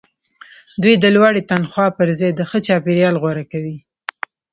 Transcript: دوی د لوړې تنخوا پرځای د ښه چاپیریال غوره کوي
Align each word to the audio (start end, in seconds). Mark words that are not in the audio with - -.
دوی 0.81 0.95
د 0.99 1.05
لوړې 1.15 1.41
تنخوا 1.51 1.87
پرځای 1.99 2.31
د 2.35 2.41
ښه 2.49 2.59
چاپیریال 2.67 3.15
غوره 3.21 3.43
کوي 3.51 3.77